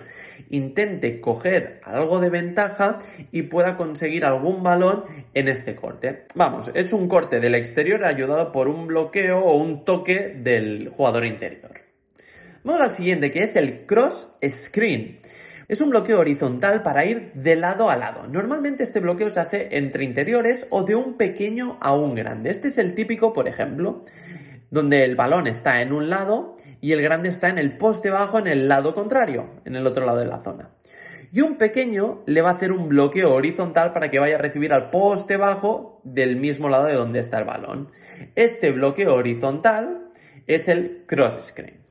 intente 0.50 1.20
coger 1.20 1.80
algo 1.82 2.20
de 2.20 2.30
ventaja 2.30 3.00
y 3.32 3.42
pueda 3.42 3.76
conseguir 3.76 4.24
algún 4.24 4.62
balón 4.62 5.04
en 5.34 5.48
este 5.48 5.74
corte. 5.74 6.26
Vamos, 6.36 6.70
es 6.74 6.92
un 6.92 7.08
corte 7.08 7.40
del 7.40 7.56
exterior 7.56 8.04
ayudado 8.04 8.52
por 8.52 8.68
un 8.68 8.86
bloqueo 8.86 9.40
o 9.40 9.56
un 9.56 9.84
toque 9.84 10.28
del 10.28 10.90
jugador 10.90 11.24
interior. 11.26 11.90
Vamos 12.62 12.82
al 12.82 12.92
siguiente, 12.92 13.30
que 13.30 13.42
es 13.42 13.56
el 13.56 13.86
cross 13.86 14.34
screen. 14.46 15.20
Es 15.70 15.80
un 15.80 15.90
bloqueo 15.90 16.18
horizontal 16.18 16.82
para 16.82 17.04
ir 17.04 17.30
de 17.34 17.54
lado 17.54 17.90
a 17.90 17.96
lado. 17.96 18.26
Normalmente 18.26 18.82
este 18.82 18.98
bloqueo 18.98 19.30
se 19.30 19.38
hace 19.38 19.68
entre 19.76 20.02
interiores 20.02 20.66
o 20.70 20.82
de 20.82 20.96
un 20.96 21.16
pequeño 21.16 21.78
a 21.80 21.94
un 21.94 22.16
grande. 22.16 22.50
Este 22.50 22.66
es 22.66 22.76
el 22.76 22.96
típico, 22.96 23.32
por 23.32 23.46
ejemplo, 23.46 24.04
donde 24.72 25.04
el 25.04 25.14
balón 25.14 25.46
está 25.46 25.80
en 25.80 25.92
un 25.92 26.10
lado 26.10 26.56
y 26.80 26.90
el 26.90 27.00
grande 27.02 27.28
está 27.28 27.50
en 27.50 27.58
el 27.58 27.78
poste 27.78 28.10
bajo 28.10 28.40
en 28.40 28.48
el 28.48 28.66
lado 28.66 28.96
contrario, 28.96 29.48
en 29.64 29.76
el 29.76 29.86
otro 29.86 30.04
lado 30.06 30.18
de 30.18 30.26
la 30.26 30.40
zona. 30.40 30.70
Y 31.30 31.42
un 31.42 31.54
pequeño 31.54 32.24
le 32.26 32.42
va 32.42 32.48
a 32.48 32.54
hacer 32.54 32.72
un 32.72 32.88
bloqueo 32.88 33.32
horizontal 33.32 33.92
para 33.92 34.10
que 34.10 34.18
vaya 34.18 34.34
a 34.34 34.38
recibir 34.38 34.72
al 34.72 34.90
poste 34.90 35.36
bajo 35.36 36.00
del 36.02 36.34
mismo 36.34 36.68
lado 36.68 36.86
de 36.86 36.94
donde 36.94 37.20
está 37.20 37.38
el 37.38 37.44
balón. 37.44 37.92
Este 38.34 38.72
bloqueo 38.72 39.14
horizontal 39.14 40.08
es 40.48 40.66
el 40.66 41.04
cross 41.06 41.38
screen. 41.40 41.89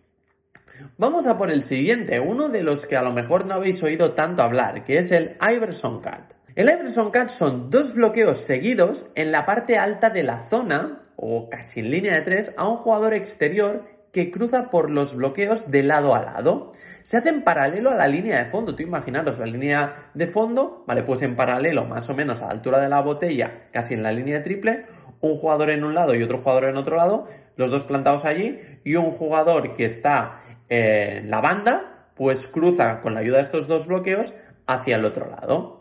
Vamos 1.00 1.28
a 1.28 1.38
por 1.38 1.50
el 1.50 1.64
siguiente, 1.64 2.20
uno 2.20 2.50
de 2.50 2.62
los 2.62 2.86
que 2.86 2.98
a 2.98 3.02
lo 3.02 3.14
mejor 3.14 3.46
no 3.46 3.54
habéis 3.54 3.82
oído 3.84 4.12
tanto 4.12 4.44
hablar, 4.44 4.84
que 4.84 4.98
es 4.98 5.14
el 5.14 5.38
Iverson 5.40 6.02
Cut. 6.02 6.36
El 6.56 6.70
Iverson 6.70 7.10
Cut 7.10 7.30
son 7.30 7.70
dos 7.70 7.94
bloqueos 7.94 8.40
seguidos 8.40 9.06
en 9.16 9.32
la 9.32 9.46
parte 9.46 9.78
alta 9.78 10.10
de 10.10 10.24
la 10.24 10.42
zona, 10.42 11.04
o 11.16 11.50
casi 11.50 11.80
en 11.80 11.90
línea 11.90 12.16
de 12.16 12.24
tres, 12.24 12.54
a 12.58 12.68
un 12.68 12.76
jugador 12.76 13.14
exterior 13.14 13.86
que 14.12 14.30
cruza 14.30 14.70
por 14.72 14.92
los 14.92 15.16
bloqueos 15.16 15.72
de 15.72 15.84
lado 15.84 16.16
a 16.16 16.22
lado. 16.22 16.74
Se 17.04 17.16
hace 17.16 17.30
en 17.30 17.46
paralelo 17.46 17.92
a 17.92 17.96
la 17.96 18.08
línea 18.08 18.44
de 18.44 18.52
fondo. 18.52 18.76
Tú 18.76 18.84
imaginaros 18.84 19.40
la 19.40 19.46
línea 19.46 20.12
de 20.14 20.28
fondo, 20.28 20.84
vale, 20.86 21.04
pues 21.04 21.22
en 21.22 21.38
paralelo, 21.38 21.86
más 21.86 22.10
o 22.10 22.14
menos 22.14 22.42
a 22.42 22.48
la 22.48 22.52
altura 22.52 22.82
de 22.82 22.90
la 22.90 23.00
botella, 23.00 23.70
casi 23.72 23.94
en 23.94 24.04
la 24.04 24.12
línea 24.12 24.40
de 24.40 24.44
triple, 24.44 24.86
un 25.22 25.38
jugador 25.38 25.70
en 25.70 25.86
un 25.86 25.96
lado 25.96 26.14
y 26.14 26.24
otro 26.24 26.40
jugador 26.40 26.66
en 26.66 26.76
otro 26.76 26.98
lado, 26.98 27.30
los 27.56 27.72
dos 27.72 27.86
plantados 27.86 28.26
allí, 28.26 28.60
y 28.84 28.96
un 28.96 29.12
jugador 29.12 29.76
que 29.76 29.86
está 29.86 30.40
en 30.70 31.30
la 31.30 31.42
banda, 31.42 32.12
pues 32.16 32.48
cruza 32.48 33.02
con 33.02 33.14
la 33.14 33.22
ayuda 33.22 33.38
de 33.38 33.44
estos 33.44 33.68
dos 33.68 33.88
bloqueos 33.88 34.34
hacia 34.68 34.96
el 34.96 35.06
otro 35.06 35.30
lado. 35.30 35.80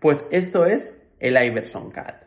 Pues 0.00 0.26
esto 0.30 0.66
es 0.66 1.02
el 1.20 1.42
Iverson 1.42 1.90
Cat. 1.90 2.24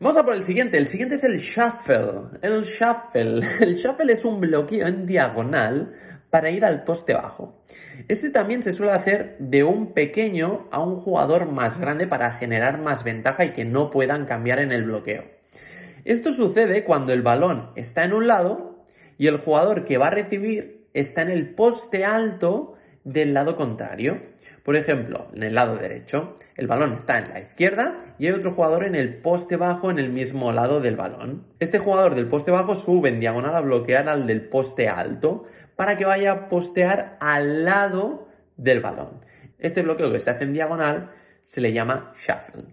Vamos 0.00 0.16
a 0.16 0.24
por 0.24 0.34
el 0.34 0.42
siguiente. 0.42 0.78
El 0.78 0.88
siguiente 0.88 1.16
es 1.16 1.24
el 1.24 1.40
shuffle. 1.40 2.38
El 2.40 2.62
shuffle. 2.62 3.40
El 3.60 3.76
shuffle 3.76 4.12
es 4.12 4.24
un 4.24 4.40
bloqueo 4.40 4.86
en 4.86 5.06
diagonal 5.06 5.94
para 6.30 6.50
ir 6.50 6.64
al 6.64 6.84
poste 6.84 7.12
bajo. 7.12 7.62
Este 8.08 8.30
también 8.30 8.62
se 8.62 8.72
suele 8.72 8.92
hacer 8.92 9.36
de 9.38 9.62
un 9.62 9.92
pequeño 9.92 10.68
a 10.70 10.82
un 10.82 10.96
jugador 10.96 11.52
más 11.52 11.78
grande 11.78 12.06
para 12.06 12.32
generar 12.32 12.78
más 12.78 13.04
ventaja 13.04 13.44
y 13.44 13.52
que 13.52 13.64
no 13.64 13.90
puedan 13.90 14.24
cambiar 14.24 14.60
en 14.60 14.72
el 14.72 14.84
bloqueo. 14.84 15.24
Esto 16.04 16.32
sucede 16.32 16.84
cuando 16.84 17.12
el 17.12 17.20
balón 17.20 17.70
está 17.76 18.04
en 18.04 18.14
un 18.14 18.26
lado 18.26 18.79
y 19.20 19.26
el 19.26 19.36
jugador 19.36 19.84
que 19.84 19.98
va 19.98 20.06
a 20.06 20.10
recibir 20.10 20.86
está 20.94 21.20
en 21.20 21.28
el 21.28 21.54
poste 21.54 22.06
alto 22.06 22.78
del 23.04 23.34
lado 23.34 23.54
contrario. 23.54 24.22
Por 24.62 24.76
ejemplo, 24.76 25.28
en 25.34 25.42
el 25.42 25.54
lado 25.54 25.76
derecho, 25.76 26.36
el 26.56 26.66
balón 26.66 26.94
está 26.94 27.18
en 27.18 27.28
la 27.28 27.40
izquierda 27.40 27.98
y 28.18 28.28
hay 28.28 28.32
otro 28.32 28.50
jugador 28.50 28.82
en 28.84 28.94
el 28.94 29.18
poste 29.18 29.58
bajo 29.58 29.90
en 29.90 29.98
el 29.98 30.08
mismo 30.08 30.52
lado 30.52 30.80
del 30.80 30.96
balón. 30.96 31.44
Este 31.58 31.78
jugador 31.78 32.14
del 32.14 32.28
poste 32.28 32.50
bajo 32.50 32.74
sube 32.74 33.10
en 33.10 33.20
diagonal 33.20 33.54
a 33.54 33.60
bloquear 33.60 34.08
al 34.08 34.26
del 34.26 34.48
poste 34.48 34.88
alto 34.88 35.44
para 35.76 35.98
que 35.98 36.06
vaya 36.06 36.32
a 36.32 36.48
postear 36.48 37.18
al 37.20 37.66
lado 37.66 38.26
del 38.56 38.80
balón. 38.80 39.22
Este 39.58 39.82
bloqueo 39.82 40.10
que 40.10 40.20
se 40.20 40.30
hace 40.30 40.44
en 40.44 40.54
diagonal 40.54 41.10
se 41.44 41.60
le 41.60 41.74
llama 41.74 42.14
shuffle. 42.16 42.72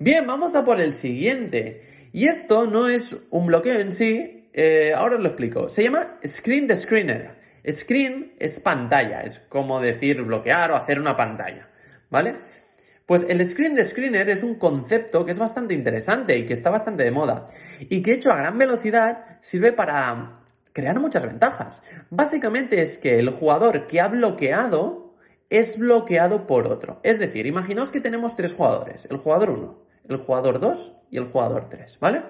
Bien, 0.00 0.26
vamos 0.26 0.56
a 0.56 0.64
por 0.64 0.80
el 0.80 0.92
siguiente. 0.92 2.10
Y 2.12 2.26
esto 2.26 2.66
no 2.66 2.88
es 2.88 3.28
un 3.30 3.46
bloqueo 3.46 3.78
en 3.78 3.92
sí, 3.92 4.40
eh, 4.54 4.94
ahora 4.94 5.16
os 5.16 5.22
lo 5.22 5.28
explico. 5.28 5.68
Se 5.68 5.82
llama 5.82 6.18
screen 6.24 6.68
the 6.68 6.76
screener. 6.76 7.42
Screen 7.68 8.34
es 8.38 8.60
pantalla, 8.60 9.22
es 9.22 9.40
como 9.40 9.80
decir 9.80 10.22
bloquear 10.22 10.70
o 10.70 10.76
hacer 10.76 11.00
una 11.00 11.16
pantalla, 11.16 11.68
¿vale? 12.10 12.36
Pues 13.06 13.26
el 13.28 13.44
screen 13.44 13.74
de 13.74 13.84
screener 13.84 14.30
es 14.30 14.42
un 14.42 14.54
concepto 14.54 15.24
que 15.24 15.32
es 15.32 15.38
bastante 15.38 15.74
interesante 15.74 16.38
y 16.38 16.46
que 16.46 16.52
está 16.52 16.70
bastante 16.70 17.04
de 17.04 17.10
moda 17.10 17.48
y 17.80 18.02
que 18.02 18.14
hecho 18.14 18.30
a 18.30 18.36
gran 18.36 18.56
velocidad 18.56 19.38
sirve 19.40 19.72
para 19.72 20.40
crear 20.72 21.00
muchas 21.00 21.24
ventajas. 21.24 21.82
Básicamente 22.10 22.80
es 22.80 22.96
que 22.96 23.18
el 23.18 23.30
jugador 23.30 23.86
que 23.86 24.00
ha 24.00 24.08
bloqueado 24.08 25.14
es 25.50 25.78
bloqueado 25.78 26.46
por 26.46 26.66
otro. 26.66 27.00
Es 27.02 27.18
decir, 27.18 27.46
imaginaos 27.46 27.90
que 27.90 28.00
tenemos 28.00 28.36
tres 28.36 28.54
jugadores, 28.54 29.06
el 29.10 29.16
jugador 29.16 29.50
1, 29.50 29.78
el 30.08 30.16
jugador 30.16 30.60
2 30.60 30.96
y 31.10 31.16
el 31.16 31.24
jugador 31.26 31.68
3, 31.70 31.98
¿vale? 32.00 32.22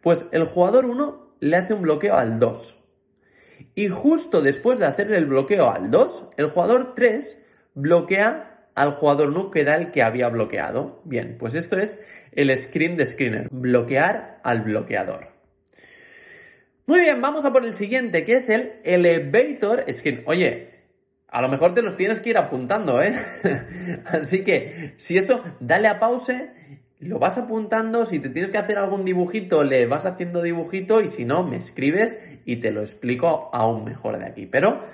Pues 0.00 0.26
el 0.32 0.44
jugador 0.44 0.86
1 0.86 1.29
le 1.40 1.56
hace 1.56 1.74
un 1.74 1.82
bloqueo 1.82 2.14
al 2.14 2.38
2 2.38 2.80
y 3.74 3.88
justo 3.88 4.42
después 4.42 4.78
de 4.78 4.86
hacerle 4.86 5.16
el 5.16 5.26
bloqueo 5.26 5.70
al 5.70 5.90
2, 5.90 6.30
el 6.36 6.50
jugador 6.50 6.94
3 6.94 7.38
bloquea 7.74 8.68
al 8.74 8.92
jugador 8.92 9.28
1 9.28 9.50
que 9.50 9.60
era 9.60 9.76
el 9.76 9.90
que 9.90 10.02
había 10.02 10.28
bloqueado. 10.28 11.02
Bien, 11.04 11.36
pues 11.38 11.54
esto 11.54 11.78
es 11.78 12.00
el 12.32 12.56
screen 12.56 12.96
de 12.96 13.06
screener, 13.06 13.48
bloquear 13.50 14.40
al 14.42 14.62
bloqueador. 14.62 15.28
Muy 16.86 17.00
bien, 17.00 17.20
vamos 17.20 17.44
a 17.44 17.52
por 17.52 17.64
el 17.64 17.74
siguiente, 17.74 18.24
que 18.24 18.36
es 18.36 18.48
el 18.48 18.80
elevator 18.84 19.84
screen. 19.92 20.24
Oye, 20.26 20.70
a 21.28 21.40
lo 21.40 21.48
mejor 21.48 21.72
te 21.72 21.82
los 21.82 21.96
tienes 21.96 22.20
que 22.20 22.30
ir 22.30 22.38
apuntando, 22.38 23.00
¿eh? 23.00 23.14
Así 24.06 24.42
que, 24.42 24.94
si 24.96 25.16
eso, 25.16 25.44
dale 25.60 25.86
a 25.86 26.00
pause 26.00 26.50
lo 27.00 27.18
vas 27.18 27.38
apuntando, 27.38 28.04
si 28.04 28.18
te 28.18 28.28
tienes 28.28 28.50
que 28.50 28.58
hacer 28.58 28.78
algún 28.78 29.04
dibujito, 29.04 29.64
le 29.64 29.86
vas 29.86 30.04
haciendo 30.04 30.42
dibujito 30.42 31.00
y 31.00 31.08
si 31.08 31.24
no, 31.24 31.42
me 31.42 31.56
escribes 31.56 32.18
y 32.44 32.56
te 32.56 32.70
lo 32.70 32.82
explico 32.82 33.48
aún 33.52 33.84
mejor 33.84 34.18
de 34.18 34.26
aquí. 34.26 34.46
Pero 34.46 34.84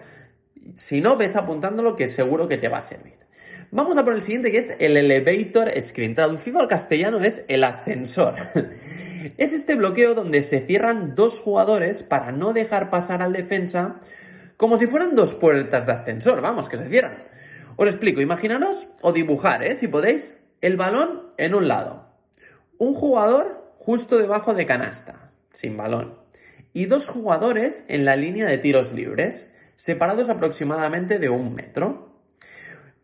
si 0.74 1.00
no, 1.00 1.16
ves 1.16 1.34
apuntándolo 1.36 1.96
que 1.96 2.08
seguro 2.08 2.48
que 2.48 2.58
te 2.58 2.68
va 2.68 2.78
a 2.78 2.82
servir. 2.82 3.14
Vamos 3.72 3.98
a 3.98 4.04
por 4.04 4.14
el 4.14 4.22
siguiente 4.22 4.52
que 4.52 4.58
es 4.58 4.76
el 4.78 4.96
elevator 4.96 5.70
screen. 5.80 6.14
Traducido 6.14 6.60
al 6.60 6.68
castellano 6.68 7.18
es 7.24 7.44
el 7.48 7.64
ascensor. 7.64 8.36
es 9.36 9.52
este 9.52 9.74
bloqueo 9.74 10.14
donde 10.14 10.42
se 10.42 10.60
cierran 10.60 11.16
dos 11.16 11.40
jugadores 11.40 12.04
para 12.04 12.30
no 12.30 12.52
dejar 12.52 12.88
pasar 12.88 13.22
al 13.22 13.32
defensa 13.32 13.98
como 14.56 14.78
si 14.78 14.86
fueran 14.86 15.14
dos 15.14 15.34
puertas 15.34 15.86
de 15.86 15.92
ascensor, 15.92 16.40
vamos, 16.40 16.68
que 16.68 16.78
se 16.78 16.88
cierran. 16.88 17.24
Os 17.76 17.88
explico, 17.88 18.22
imaginaros 18.22 18.88
o 19.02 19.12
dibujar, 19.12 19.62
¿eh? 19.62 19.74
Si 19.74 19.86
podéis, 19.86 20.38
el 20.66 20.76
balón 20.76 21.22
en 21.36 21.54
un 21.54 21.68
lado, 21.68 22.08
un 22.76 22.92
jugador 22.92 23.72
justo 23.78 24.18
debajo 24.18 24.52
de 24.52 24.66
canasta, 24.66 25.30
sin 25.52 25.76
balón, 25.76 26.16
y 26.72 26.86
dos 26.86 27.06
jugadores 27.06 27.84
en 27.86 28.04
la 28.04 28.16
línea 28.16 28.48
de 28.48 28.58
tiros 28.58 28.92
libres, 28.92 29.48
separados 29.76 30.28
aproximadamente 30.28 31.20
de 31.20 31.28
un 31.28 31.54
metro. 31.54 32.08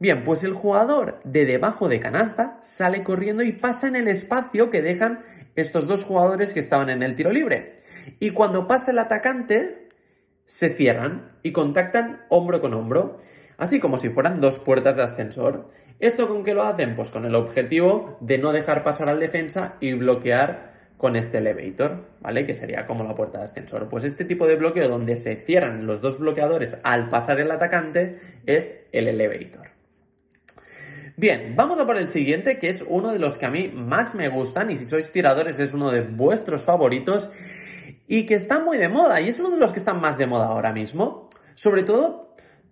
Bien, 0.01 0.25
pues 0.25 0.43
el 0.43 0.55
jugador 0.55 1.21
de 1.23 1.47
debajo 1.47 1.89
de 1.89 2.01
canasta 2.01 2.59
sale 2.65 3.05
corriendo 3.05 3.45
y 3.45 3.53
pasa 3.53 3.87
en 3.87 3.95
el 3.95 4.09
espacio 4.09 4.69
que 4.69 4.83
dejan 4.83 5.25
estos 5.55 5.87
dos 5.87 6.03
jugadores 6.03 6.55
que 6.55 6.61
estaban 6.61 6.91
en 6.91 7.05
el 7.05 7.15
tiro 7.15 7.31
libre. 7.31 7.79
Y 8.19 8.31
cuando 8.31 8.67
pasa 8.67 8.91
el 8.91 8.99
atacante, 8.99 9.89
se 10.47 10.69
cierran 10.69 11.31
y 11.45 11.53
contactan 11.53 12.23
hombro 12.29 12.61
con 12.61 12.75
hombro 12.75 13.19
así 13.63 13.79
como 13.79 13.97
si 13.97 14.09
fueran 14.09 14.41
dos 14.41 14.59
puertas 14.59 14.97
de 14.97 15.05
ascensor. 15.05 15.69
¿Esto 16.01 16.27
con 16.27 16.43
qué 16.43 16.53
lo 16.53 16.65
hacen? 16.65 16.97
Pues 16.97 17.11
con 17.11 17.25
el 17.25 17.37
objetivo 17.37 18.19
de 18.21 18.37
no 18.37 18.51
dejar 18.51 18.83
pasar 18.83 19.09
al 19.09 19.21
defensa 19.21 19.75
y 19.79 19.93
bloquear 19.93 20.73
con 20.97 21.15
este 21.15 21.39
elevator, 21.39 22.07
¿vale? 22.21 22.45
Que 22.45 22.57
sería 22.57 22.87
como 22.89 23.05
la 23.05 23.15
puerta 23.15 23.39
de 23.39 23.45
ascensor. 23.45 23.89
Pues 23.89 24.03
este 24.03 24.25
tipo 24.25 24.49
de 24.49 24.57
bloqueo 24.57 24.89
donde 24.89 25.15
se 25.15 25.37
cierran 25.37 25.87
los 25.87 26.01
dos 26.01 26.19
bloqueadores 26.19 26.81
al 26.83 27.09
pasar 27.09 27.39
el 27.39 27.53
atacante 27.53 28.19
es 28.47 28.81
el 28.91 29.07
elevator. 29.07 29.69
Bien, 31.17 31.55
vamos 31.55 31.79
a 31.79 31.87
por 31.87 31.99
el 31.99 32.09
siguiente, 32.09 32.59
que 32.59 32.69
es 32.69 32.85
uno 32.89 33.13
de 33.13 33.21
los 33.21 33.39
que 33.39 33.47
a 33.47 33.51
mí 33.51 33.69
más 33.69 34.17
me 34.17 34.29
gustan 34.29 34.73
y 34.73 34.77
si 34.77 34.89
sois 34.89 35.13
tiradores 35.13 35.61
es 35.61 35.73
uno 35.73 35.93
de 35.93 36.01
vuestros 36.01 36.63
favoritos 36.63 37.31
y 38.09 38.27
que 38.27 38.35
está 38.35 38.59
muy 38.59 38.77
de 38.77 38.89
moda 38.89 39.21
y 39.21 39.29
es 39.29 39.39
uno 39.39 39.51
de 39.51 39.59
los 39.59 39.73
que 39.73 39.79
están 39.79 40.01
más 40.01 40.19
de 40.19 40.27
moda 40.27 40.47
ahora 40.47 40.73
mismo. 40.73 41.29
Sobre 41.55 41.85
todo 41.85 42.22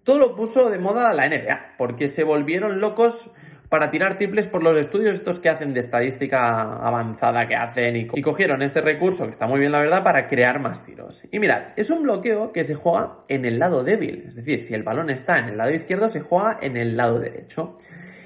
todo 0.04 0.18
lo 0.18 0.34
puso 0.34 0.70
de 0.70 0.78
moda 0.78 1.12
la 1.12 1.28
NBA, 1.28 1.74
porque 1.78 2.08
se 2.08 2.24
volvieron 2.24 2.80
locos 2.80 3.30
para 3.68 3.92
tirar 3.92 4.18
triples 4.18 4.48
por 4.48 4.64
los 4.64 4.76
estudios 4.76 5.16
estos 5.16 5.38
que 5.38 5.48
hacen 5.48 5.74
de 5.74 5.80
estadística 5.80 6.74
avanzada 6.84 7.46
que 7.46 7.54
hacen 7.54 7.96
y, 7.96 8.08
y, 8.12 8.20
cogieron 8.20 8.62
este 8.62 8.80
recurso, 8.80 9.26
que 9.26 9.30
está 9.30 9.46
muy 9.46 9.60
bien 9.60 9.70
la 9.70 9.78
verdad, 9.78 10.02
para 10.02 10.26
crear 10.26 10.58
más 10.58 10.84
tiros. 10.84 11.22
Y 11.30 11.38
mirad, 11.38 11.68
es 11.76 11.90
un 11.90 12.02
bloqueo 12.02 12.50
que 12.52 12.64
se 12.64 12.74
juega 12.74 13.18
en 13.28 13.44
el 13.44 13.60
lado 13.60 13.84
débil, 13.84 14.24
es 14.26 14.34
decir, 14.34 14.60
si 14.60 14.74
el 14.74 14.82
balón 14.82 15.08
está 15.08 15.38
en 15.38 15.50
el 15.50 15.56
lado 15.56 15.70
izquierdo, 15.70 16.08
se 16.08 16.20
juega 16.20 16.58
en 16.60 16.76
el 16.76 16.96
lado 16.96 17.20
derecho. 17.20 17.76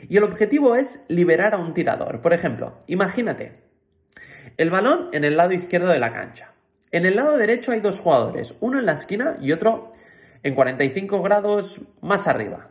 Y 0.09 0.17
el 0.17 0.25
objetivo 0.25 0.77
es 0.77 1.05
liberar 1.09 1.55
a 1.55 1.59
un 1.59 1.75
tirador. 1.75 2.23
Por 2.23 2.33
ejemplo, 2.33 2.79
imagínate, 2.87 3.53
el 4.57 4.71
balón 4.71 5.09
en 5.13 5.25
el 5.25 5.37
lado 5.37 5.53
izquierdo 5.53 5.89
de 5.89 5.99
la 5.99 6.13
cancha. 6.13 6.53
En 6.91 7.05
el 7.05 7.17
lado 7.17 7.37
derecho 7.37 7.73
hay 7.73 7.81
dos 7.81 7.99
jugadores, 7.99 8.57
uno 8.61 8.79
en 8.79 8.87
la 8.87 8.93
esquina 8.93 9.37
y 9.41 9.53
otro 9.53 9.93
en 10.45 10.55
45 10.55 11.23
grados 11.23 11.83
más 12.01 12.29
arriba. 12.29 12.71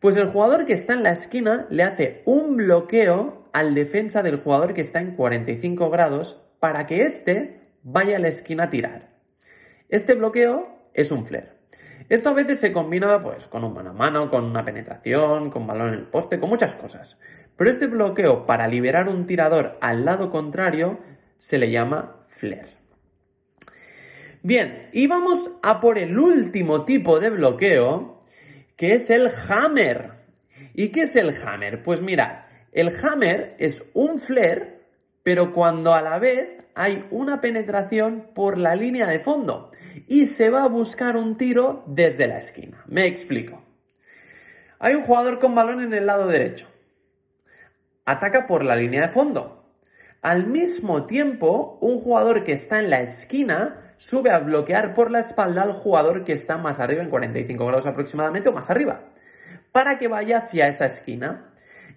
Pues 0.00 0.16
el 0.16 0.28
jugador 0.28 0.64
que 0.64 0.72
está 0.72 0.94
en 0.94 1.02
la 1.02 1.10
esquina 1.10 1.66
le 1.68 1.82
hace 1.82 2.22
un 2.24 2.56
bloqueo 2.56 3.48
al 3.52 3.74
defensa 3.74 4.22
del 4.22 4.38
jugador 4.38 4.72
que 4.72 4.80
está 4.80 5.00
en 5.00 5.16
45 5.16 5.90
grados 5.90 6.42
para 6.60 6.86
que 6.86 7.02
éste 7.02 7.60
vaya 7.82 8.16
a 8.16 8.20
la 8.20 8.28
esquina 8.28 8.64
a 8.64 8.70
tirar. 8.70 9.08
Este 9.88 10.14
bloqueo 10.14 10.68
es 10.94 11.10
un 11.10 11.26
flare. 11.26 11.56
Esto 12.08 12.30
a 12.30 12.34
veces 12.34 12.60
se 12.60 12.72
combina 12.72 13.20
pues, 13.20 13.46
con 13.46 13.64
un 13.64 13.74
mano 13.74 13.90
a 13.90 13.92
mano, 13.92 14.30
con 14.30 14.44
una 14.44 14.64
penetración, 14.64 15.50
con 15.50 15.66
balón 15.66 15.88
en 15.88 15.94
el 15.94 16.06
poste, 16.06 16.38
con 16.38 16.48
muchas 16.48 16.74
cosas. 16.74 17.18
Pero 17.56 17.68
este 17.68 17.88
bloqueo 17.88 18.46
para 18.46 18.68
liberar 18.68 19.08
un 19.08 19.26
tirador 19.26 19.76
al 19.80 20.04
lado 20.04 20.30
contrario 20.30 21.00
se 21.38 21.58
le 21.58 21.70
llama 21.70 22.24
flare. 22.28 22.75
Bien, 24.46 24.90
y 24.92 25.08
vamos 25.08 25.50
a 25.60 25.80
por 25.80 25.98
el 25.98 26.16
último 26.20 26.84
tipo 26.84 27.18
de 27.18 27.30
bloqueo, 27.30 28.22
que 28.76 28.94
es 28.94 29.10
el 29.10 29.28
hammer. 29.48 30.12
¿Y 30.72 30.90
qué 30.90 31.02
es 31.02 31.16
el 31.16 31.34
hammer? 31.44 31.82
Pues 31.82 32.00
mirad, 32.00 32.44
el 32.70 32.92
hammer 33.02 33.56
es 33.58 33.90
un 33.92 34.20
flare, 34.20 34.82
pero 35.24 35.52
cuando 35.52 35.94
a 35.94 36.00
la 36.00 36.20
vez 36.20 36.62
hay 36.76 37.08
una 37.10 37.40
penetración 37.40 38.30
por 38.36 38.56
la 38.56 38.76
línea 38.76 39.08
de 39.08 39.18
fondo 39.18 39.72
y 40.06 40.26
se 40.26 40.48
va 40.48 40.62
a 40.62 40.68
buscar 40.68 41.16
un 41.16 41.36
tiro 41.36 41.82
desde 41.88 42.28
la 42.28 42.38
esquina. 42.38 42.84
Me 42.86 43.06
explico. 43.06 43.64
Hay 44.78 44.94
un 44.94 45.02
jugador 45.02 45.40
con 45.40 45.56
balón 45.56 45.82
en 45.82 45.92
el 45.92 46.06
lado 46.06 46.28
derecho. 46.28 46.68
Ataca 48.04 48.46
por 48.46 48.64
la 48.64 48.76
línea 48.76 49.02
de 49.02 49.08
fondo. 49.08 49.64
Al 50.22 50.46
mismo 50.46 51.06
tiempo, 51.06 51.78
un 51.80 51.98
jugador 51.98 52.44
que 52.44 52.52
está 52.52 52.78
en 52.78 52.90
la 52.90 53.00
esquina 53.00 53.82
sube 53.96 54.30
a 54.30 54.38
bloquear 54.38 54.94
por 54.94 55.10
la 55.10 55.20
espalda 55.20 55.62
al 55.62 55.72
jugador 55.72 56.24
que 56.24 56.32
está 56.32 56.58
más 56.58 56.80
arriba, 56.80 57.02
en 57.02 57.10
45 57.10 57.66
grados 57.66 57.86
aproximadamente 57.86 58.48
o 58.48 58.52
más 58.52 58.70
arriba, 58.70 59.10
para 59.72 59.98
que 59.98 60.08
vaya 60.08 60.38
hacia 60.38 60.68
esa 60.68 60.86
esquina. 60.86 61.52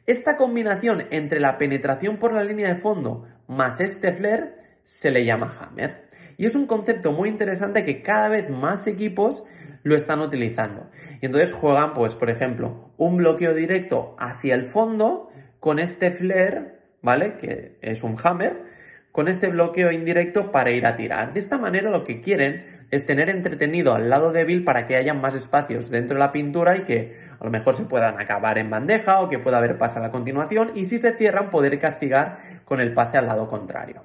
Esta 0.06 0.38
combinación 0.38 1.06
entre 1.12 1.40
la 1.40 1.58
penetración 1.58 2.18
por 2.18 2.34
la 2.34 2.44
línea 2.44 2.70
de 2.70 2.76
fondo 2.76 3.28
más 3.48 3.80
este 3.80 4.14
flare 4.14 4.56
se 4.86 5.12
le 5.12 5.26
llama 5.26 5.54
hammer. 5.60 6.10
Y 6.38 6.46
es 6.46 6.56
un 6.56 6.68
concepto 6.68 7.12
muy 7.12 7.30
interesante 7.30 7.84
que 7.84 8.02
cada 8.02 8.30
vez 8.30 8.50
más 8.50 8.88
equipos 8.88 9.44
lo 9.84 9.96
están 9.96 10.20
utilizando. 10.22 10.90
Y 11.22 11.26
entonces 11.26 11.54
juegan, 11.54 11.94
pues, 11.94 12.16
por 12.16 12.30
ejemplo, 12.30 12.92
un 12.98 13.18
bloqueo 13.18 13.54
directo 13.54 14.16
hacia 14.18 14.56
el 14.56 14.66
fondo 14.66 15.30
con 15.60 15.80
este 15.80 16.12
flare 16.12 16.80
¿vale? 17.02 17.38
Que 17.38 17.78
es 17.82 18.04
un 18.04 18.18
hammer, 18.24 18.64
con 19.12 19.28
este 19.28 19.48
bloqueo 19.48 19.92
indirecto 19.92 20.52
para 20.52 20.72
ir 20.72 20.86
a 20.86 20.96
tirar. 20.96 21.34
De 21.34 21.40
esta 21.40 21.58
manera 21.58 21.90
lo 21.90 22.04
que 22.04 22.22
quieren 22.22 22.80
es 22.92 23.06
tener 23.06 23.30
entretenido 23.30 23.94
al 23.94 24.10
lado 24.10 24.32
débil 24.32 24.64
para 24.64 24.86
que 24.88 24.96
haya 24.96 25.14
más 25.14 25.36
espacios 25.36 25.90
dentro 25.90 26.16
de 26.16 26.20
la 26.20 26.32
pintura 26.32 26.78
y 26.78 26.84
que 26.84 27.20
a 27.40 27.44
lo 27.44 27.52
mejor 27.52 27.76
se 27.76 27.84
puedan 27.84 28.20
acabar 28.20 28.58
en 28.58 28.70
bandeja 28.70 29.20
o 29.20 29.30
que 29.30 29.40
pueda 29.40 29.58
haber 29.58 29.78
pase 29.78 30.00
a 30.00 30.02
la 30.02 30.12
continuación 30.12 30.72
y 30.76 30.86
si 30.86 31.00
se 31.00 31.14
cierran 31.14 31.52
poder 31.52 31.78
castigar 31.80 32.40
con 32.66 32.82
el 32.82 32.94
pase 32.94 33.18
al 33.18 33.28
lado 33.28 33.48
contrario. 33.48 34.04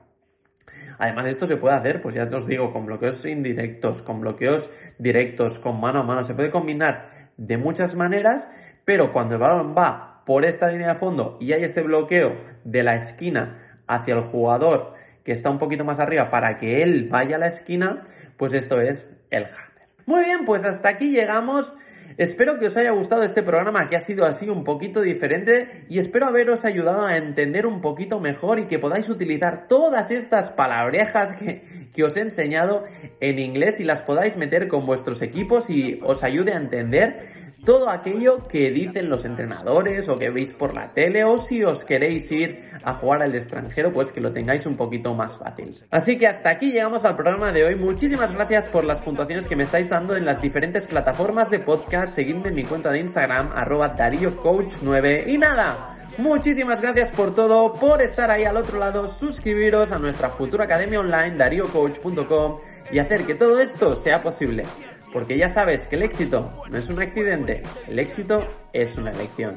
Además, 0.99 1.27
esto 1.27 1.47
se 1.47 1.57
puede 1.57 1.75
hacer, 1.75 2.01
pues 2.01 2.15
ya 2.15 2.25
os 2.25 2.47
digo, 2.47 2.73
con 2.73 2.87
bloqueos 2.87 3.25
indirectos, 3.27 4.03
con 4.03 4.21
bloqueos 4.21 4.71
directos, 4.99 5.59
con 5.59 5.81
mano 5.81 6.01
a 6.01 6.03
mano. 6.05 6.25
Se 6.25 6.35
puede 6.35 6.51
combinar 6.51 7.07
de 7.37 7.57
muchas 7.57 7.97
maneras, 7.97 8.51
pero 8.85 9.13
cuando 9.13 9.35
el 9.35 9.41
balón 9.41 9.75
va 9.77 10.23
por 10.25 10.45
esta 10.45 10.69
línea 10.69 10.89
de 10.89 10.95
fondo 10.95 11.37
y 11.41 11.53
hay 11.53 11.65
este 11.65 11.83
bloqueo 11.83 12.37
de 12.65 12.83
la 12.83 12.95
esquina 12.95 13.59
hacia 13.87 14.15
el 14.15 14.23
jugador 14.23 14.95
que 15.25 15.33
está 15.33 15.51
un 15.51 15.59
poquito 15.59 15.85
más 15.85 15.99
arriba 15.99 16.31
para 16.31 16.59
que 16.59 16.83
él 16.83 17.09
vaya 17.11 17.37
a 17.37 17.39
la 17.39 17.47
esquina, 17.47 18.03
pues 18.37 18.53
esto 18.53 18.81
es 18.81 19.11
el 19.31 19.45
hammer. 19.45 19.89
Muy 20.07 20.25
bien, 20.25 20.45
pues 20.45 20.65
hasta 20.65 20.91
aquí 20.91 21.11
llegamos. 21.11 21.75
Espero 22.17 22.59
que 22.59 22.67
os 22.67 22.77
haya 22.77 22.93
gustado 22.93 23.23
este 23.23 23.43
programa 23.43 23.87
que 23.89 23.97
ha 23.97 24.01
sido 24.01 24.25
así 24.25 24.49
un 24.49 24.63
poquito 24.63 25.01
diferente 25.01 25.85
y 25.89 25.99
espero 25.99 26.27
haberos 26.27 26.65
ayudado 26.65 27.07
a 27.07 27.17
entender 27.17 27.67
un 27.67 27.81
poquito 27.81 28.21
mejor 28.21 28.59
y 28.59 28.67
que 28.67 28.79
podáis 28.79 29.09
utilizar 29.09 29.67
todas 29.67 30.11
estas 30.11 30.51
palabrejas 30.51 31.35
que, 31.35 31.89
que 31.93 32.05
os 32.05 32.17
he 32.17 32.21
enseñado 32.21 32.85
en 33.21 33.39
inglés 33.39 33.81
y 33.81 33.85
las 33.85 34.03
podáis 34.03 34.37
meter 34.37 34.69
con 34.69 34.87
vuestros 34.87 35.23
equipos 35.23 35.71
y 35.71 36.01
os 36.05 36.23
ayude 36.23 36.53
a 36.53 36.57
entender 36.57 37.45
todo 37.65 37.91
aquello 37.91 38.47
que 38.47 38.71
dicen 38.71 39.09
los 39.09 39.25
entrenadores 39.25 40.09
o 40.09 40.19
que 40.19 40.31
veis 40.31 40.53
por 40.53 40.75
la 40.75 40.93
tele 40.93 41.25
o 41.25 41.39
si 41.39 41.65
os 41.65 41.85
queréis 41.85 42.31
ir 42.31 42.63
a 42.83 42.95
jugar 42.95 43.23
al 43.23 43.35
extranjero, 43.35 43.93
pues 43.93 44.13
que 44.13 44.21
lo 44.21 44.33
tengáis 44.33 44.67
un 44.67 44.77
poquito 44.77 45.15
más 45.15 45.39
fácil. 45.39 45.75
Así 45.91 46.19
que 46.19 46.27
hasta 46.27 46.51
aquí 46.51 46.73
llegamos 46.73 47.05
al 47.05 47.17
programa 47.17 47.53
de 47.53 47.65
hoy. 47.65 47.75
Muchísimas 47.77 48.33
gracias 48.33 48.69
por 48.69 48.85
las 48.85 49.03
puntuaciones 49.03 49.49
que 49.49 49.57
me 49.57 49.63
estáis 49.63 49.89
dando 49.89 50.17
en 50.17 50.27
las 50.27 50.43
diferentes 50.43 50.87
plataformas 50.87 51.51
de 51.51 51.61
podcast. 51.61 52.04
Seguidme 52.07 52.49
en 52.49 52.55
mi 52.55 52.65
cuenta 52.65 52.91
de 52.91 53.01
Instagram, 53.01 53.53
arroba 53.55 53.97
DarioCoach9. 53.97 55.29
Y 55.29 55.39
nada. 55.39 55.95
Muchísimas 56.19 56.81
gracias 56.81 57.11
por 57.11 57.35
todo, 57.35 57.75
por 57.75 58.01
estar 58.01 58.31
ahí 58.31 58.45
al 58.45 58.57
otro 58.57 58.79
lado, 58.79 59.09
suscribiros 59.09 59.91
a 59.91 59.99
nuestra 59.99 60.31
futura 60.31 60.65
academia 60.65 61.01
online, 61.01 61.37
dariocoach.com 61.37 62.61
y 62.93 63.01
hacer 63.01 63.27
que 63.27 63.35
todo 63.35 63.61
esto 63.61 63.97
sea 63.97 64.23
posible. 64.23 64.65
Porque 65.13 65.37
ya 65.37 65.49
sabes 65.49 65.87
que 65.87 65.97
el 65.97 66.03
éxito 66.03 66.65
no 66.71 66.79
es 66.79 66.89
un 66.89 67.01
accidente, 67.01 67.65
el 67.89 67.99
éxito 67.99 68.47
es 68.73 68.97
una 68.97 69.11
elección. 69.11 69.57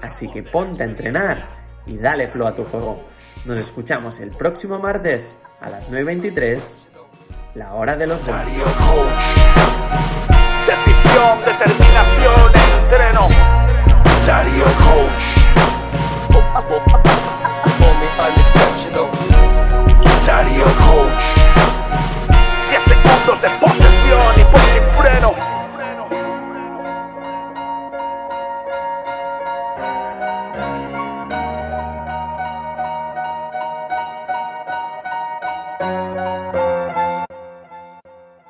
Así 0.00 0.30
que 0.30 0.44
ponte 0.44 0.84
a 0.84 0.86
entrenar 0.86 1.48
y 1.86 1.96
dale 1.96 2.28
flow 2.28 2.46
a 2.46 2.54
tu 2.54 2.64
juego. 2.64 3.02
Nos 3.44 3.58
escuchamos 3.58 4.20
el 4.20 4.30
próximo 4.30 4.78
martes 4.78 5.36
a 5.60 5.70
las 5.70 5.90
9.23, 5.90 6.60
la 7.54 7.74
hora 7.74 7.96
de 7.96 8.06
los 8.06 8.24
goles. 8.24 8.62
Decisión, 11.16 11.38
determinación, 11.46 12.52
entreno. 12.82 13.28
Darío 14.26 14.64
Coach. 14.84 15.24
Darío 20.26 20.64
Coach. 20.64 21.24
10 22.68 22.82
segundos 22.84 23.40
de 23.40 23.48